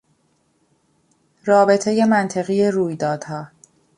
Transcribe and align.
رابطهی 1.45 2.03
منطقی 2.05 2.71
رویدادها 2.71 3.47